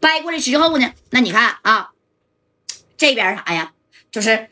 [0.00, 1.90] 掰过来之后呢，那你看啊，
[2.96, 3.72] 这边啥呀？
[4.10, 4.48] 就是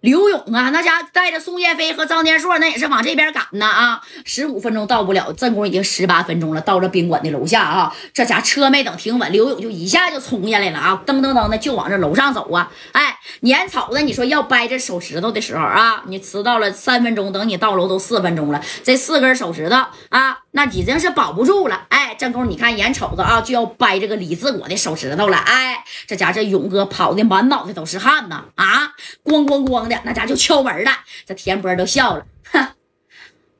[0.00, 4.02] 刘勇啊，那家带着宋建飞和张天硕，那也是往这边赶呢啊！
[4.24, 12.70] 十五分钟到不了，正宫已经十八分钟了，到了宾馆的楼下啊，这家车没等停稳，刘勇就一下就冲下来了啊，噔噔噔的就往这楼上走啊！
[12.92, 19.76] 哎，年草子，你说要掰这手指头的时候啊，你迟到了三分钟，等你到楼都四分钟了，这四根手指头
[20.10, 21.86] 啊，那已经是保不住了。
[21.90, 25.36] 哎，正宫，你看眼瞅着啊，就要掰这个李自国的手指头了。
[25.36, 30.00] 哎，这家这勇哥跑的满脑袋都是汗呐啊，咣咣咣的。
[30.04, 30.92] 那家就敲门了，
[31.26, 32.68] 这田波都笑了，哼，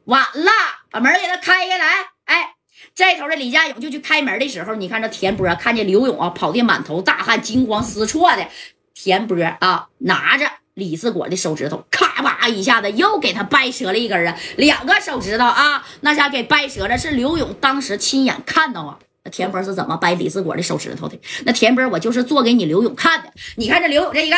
[0.05, 0.53] 晚了，
[0.93, 1.87] 把门给他开开来。
[2.27, 2.55] 哎，
[2.95, 8.47] 这头的李家勇就去开门的时候，你看这田波看见刘勇啊，跑的满头大汗，惊慌失措的。
[8.95, 16.99] 田波啊，拿着李四果的手指头，咔吧一下子又给他掰折了一根啊，两个手指头啊，那家给掰折了。
[16.99, 21.19] 是刘勇当时亲眼看到啊，那田波是怎么掰李四果的手指头的？
[21.47, 23.33] 那田波，我就是做给你刘勇看的。
[23.57, 24.37] 你看这刘勇这一个。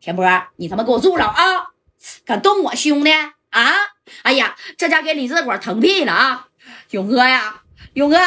[0.00, 0.24] 田波，
[0.56, 1.68] 你他妈给我住手啊！
[2.24, 3.74] 敢动我兄弟啊！
[4.22, 6.48] 哎呀，这家给李志果疼屁了啊！
[6.90, 7.62] 勇哥呀，
[7.94, 8.18] 勇哥，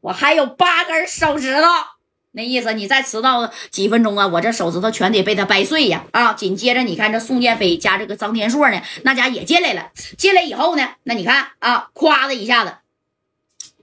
[0.00, 1.68] 我还有八根手指头，
[2.34, 6.04] 那意思你再迟到几分钟啊，我这手指头全得被他掰碎呀！
[6.12, 6.32] 啊！
[6.32, 9.90] 紧接着你看这宋建飞加这个张天硕呢，那家也进来了。
[10.16, 12.76] 进来以后呢，那你看啊，咵的一下子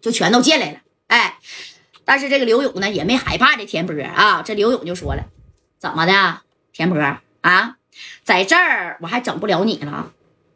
[0.01, 0.79] 就全都进来了。
[1.07, 1.37] 哎，
[2.05, 5.25] 但是这个刘勇呢也没害怕这田波啊，这刘勇就说了，
[5.77, 6.41] 怎么的？
[6.73, 6.99] 田波
[7.41, 7.75] 啊，
[8.23, 10.11] 在这儿我还整不了你了。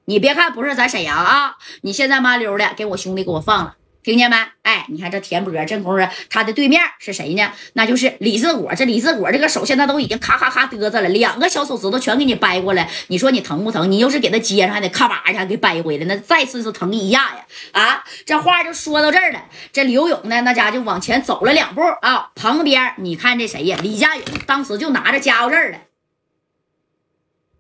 [0.06, 4.36] 你别看不是在沈阳啊，你现在麻溜的给我兄弟给我放了，听见没？
[4.64, 7.52] 哎，你看这田波这功夫，他的对面是谁呢？
[7.74, 8.74] 那就是李自果。
[8.76, 12.90] 这李自果这个手现在都已经咔咔咔嘚瑟了，两个小手指头全给你掰过来。
[13.08, 13.90] 你说你疼不疼？
[13.90, 17.46] 你要是给他接上，还得咔吧一下给掰回来，那再次是疼一下呀！
[17.72, 19.46] 啊，这话就说到这儿了。
[19.72, 23.78] 这刘勇呢，那家就往前走了两步啊，旁边你看这谁呀？
[23.82, 25.78] 李家勇当时就拿着家伙事儿了。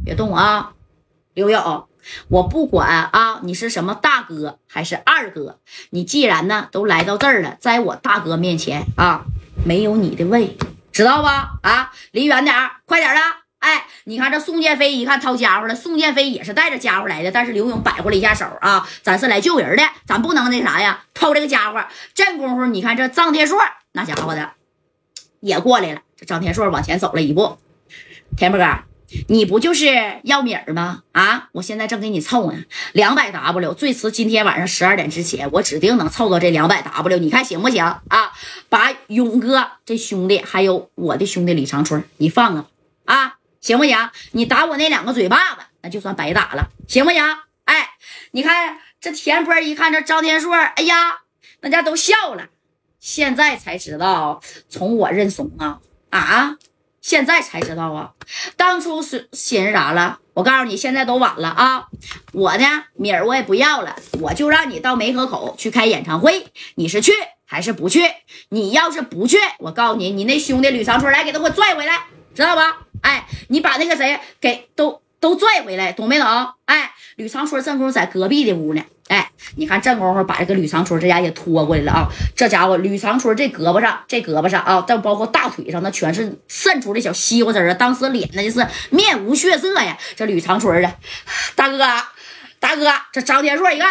[0.03, 0.73] 别动啊，
[1.33, 1.87] 刘勇！
[2.27, 5.59] 我不管啊，你是什么大哥还是二哥，
[5.91, 9.25] 你既然呢都来到这儿了，在我大哥面前啊，
[9.65, 10.57] 没有你的位，
[10.91, 11.59] 知道吧？
[11.61, 12.55] 啊，离远点
[12.85, 13.21] 快点的！
[13.59, 21.81] 哎，你看这宋建飞一看掏家伙了，宋建飞也是带着家伙来的，但是刘勇摆过了一下手啊，咱是来救人的，咱不能那啥呀，偷这个家伙。
[22.13, 23.57] 这功夫，你看这张天硕
[23.93, 24.51] 那家伙的
[25.39, 27.57] 也过来了，这张天硕往前走了一步，
[28.35, 28.92] 田波哥。
[29.27, 31.03] 你不就是要米儿吗？
[31.11, 32.63] 啊，我现在正给你凑呢，
[32.93, 38.31] 两百 W，最迟今天晚上十二点之前，我指定能凑到这两百 W，你看行不行啊？
[38.69, 42.67] 把勇哥这兄弟，还有我的兄弟李长春，你放了
[43.05, 43.97] 啊，行不行？
[44.31, 47.23] 你打我那两个嘴巴子，那就算白打了，行不行？
[47.65, 47.91] 哎，
[48.31, 51.19] 你看这田波一看这张天硕，哎呀，
[51.61, 52.47] 那家都笑了，
[52.99, 56.57] 现在才知道从我认怂啊啊！
[57.03, 58.13] 现在才知道啊，
[58.55, 60.19] 当初是寻思啥了？
[60.33, 61.87] 我告诉你，现在都晚了啊！
[62.31, 67.11] 我呢，米儿我也不要了，我就让你到梅河口去开演唱会，你是去
[67.45, 67.99] 还是不去？
[68.49, 72.77] 你要是不去，我告诉你，你那兄弟吕长春来给他给我拽回来，知道吧？
[73.01, 76.27] 哎，你把那个谁给都都拽回来，懂没懂？
[76.63, 78.81] 哎，吕长春正宫在隔壁的屋呢。
[79.09, 82.07] 哎，你看这功夫把这个吕长春这家也拖过来了啊！
[82.35, 87.73] 这家伙吕长春这胳膊上、这胳膊上啊，再包括大腿上，那全是渗出的小西瓜汁啊！
[87.73, 89.97] 当时脸那就是面无血色呀！
[90.15, 90.95] 这吕长春啊，
[91.55, 91.77] 大哥，
[92.59, 93.89] 大哥，这张天硕一看，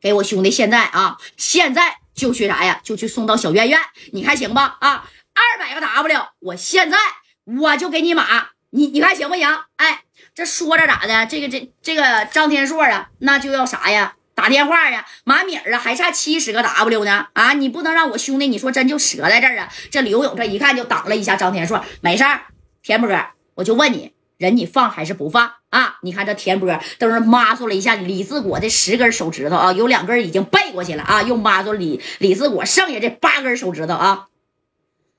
[0.00, 2.80] 给我兄弟现在啊，现在就去啥呀？
[2.82, 3.78] 就去送到小院院，
[4.12, 4.76] 你看行吧？
[4.80, 6.98] 啊，二百个 W，我现在
[7.44, 9.48] 我就给你码，你你看行不行？
[9.76, 10.02] 哎。
[10.34, 11.26] 这说着咋的？
[11.26, 14.16] 这个这这个张天硕啊，那就要啥呀？
[14.34, 15.06] 打电话呀！
[15.22, 17.28] 马米儿啊，还差七十个 W 呢！
[17.34, 19.72] 啊，你不能让我兄弟，你说真就折在这儿啊？
[19.92, 22.46] 这刘勇这一看就挡了一下张天硕，没事儿，
[22.82, 23.08] 田波，
[23.54, 25.98] 我就问你，人你放还是不放啊？
[26.02, 34.26] 你看这田波都是抹住了一下李志国的十根手指头啊，有两根已经背过去了啊，又抹住李李志国剩下这八根手指头啊！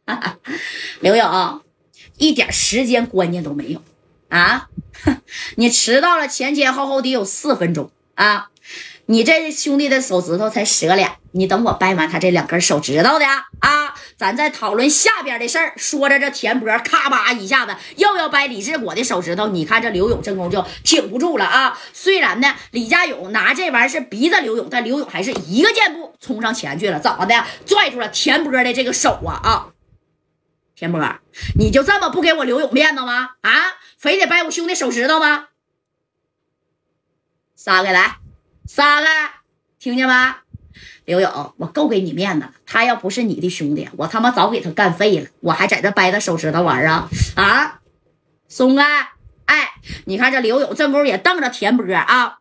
[0.99, 1.61] 刘勇
[2.17, 3.81] 一点时间观念都没有
[4.29, 4.69] 啊！
[5.55, 8.49] 你迟到了，前前后后得有四分钟啊！
[9.07, 13.25] 你这兄弟的手指头才折俩，你等我掰完他这两根手指头的
[13.59, 13.93] 啊！
[14.17, 15.73] 咱再讨论下边的事儿。
[15.77, 21.77] 说着，这田波咔吧一下子又要掰李志国的手指头，你看这刘勇真功就挺不住了啊！
[21.93, 27.45] 虽然呢，李家勇拿这玩意儿是逼着刘勇，但刘勇还是一个箭步冲上前去了，怎么的？
[27.65, 29.67] 拽住了田波的这个手啊啊！
[30.75, 31.01] 田波，
[31.57, 33.31] 你就这么不给我刘勇面子吗？
[33.41, 33.51] 啊？
[33.97, 35.47] 非得掰我兄弟手指头吗？
[37.55, 38.17] 撒开来，
[38.67, 39.31] 撒开，
[39.79, 40.13] 听见没？
[41.05, 42.53] 刘勇，我够给你面子了。
[42.65, 45.29] 他要不是你的兄弟，我他妈早给他干废了。
[45.39, 47.79] 我还在这掰他手指头玩啊啊！
[48.47, 48.83] 松开！
[49.45, 49.75] 哎，
[50.05, 52.39] 你看这刘勇这功夫也瞪着田波啊，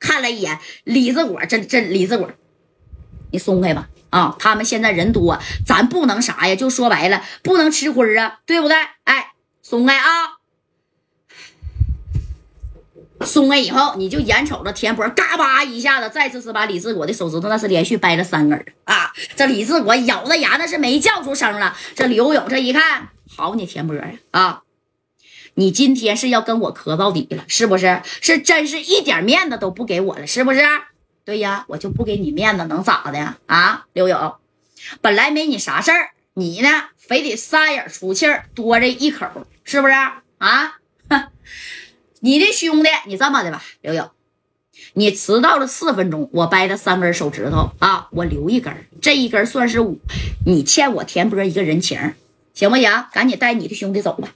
[0.00, 2.30] 看了一眼李子果，这这李子果，
[3.34, 4.36] 你松开吧啊！
[4.38, 5.36] 他们现在人多，
[5.66, 6.54] 咱不能啥呀？
[6.54, 8.76] 就说白了，不能吃亏啊，对不对？
[9.02, 10.38] 哎，松开啊！
[13.26, 19.12] 松开以后，你就眼瞅着田波嘎巴一下子，再次是把李志国的手指头那是连续掰了三根啊！
[19.34, 21.76] 这李志国咬着牙那是没叫出声了。
[21.96, 24.62] 这刘勇这一看，好你田波呀啊！
[25.54, 28.00] 你今天是要跟我磕到底了，是不是？
[28.20, 30.60] 是真是一点面子都不给我了，是不是？
[31.24, 33.36] 对呀，我就不给你面子，能咋的？
[33.46, 34.34] 啊，刘勇，
[35.00, 36.68] 本来没你啥事儿，你呢
[36.98, 39.26] 非得撒眼出气儿，多这一口，
[39.64, 39.94] 是不是？
[40.38, 40.78] 啊，
[42.20, 44.10] 你的兄弟，你这么的吧，刘勇，
[44.92, 49.98] 你迟到了四分钟，我掰了三根手指头啊，我留一根，这一根算是五，
[50.44, 52.14] 你欠我田波一个人情，
[52.52, 53.06] 行不行？
[53.12, 54.28] 赶紧带你的兄弟走吧。